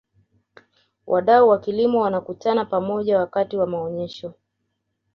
[1.07, 4.33] wadau wa kilimo wanakutana pamoja wakati wa maonyesho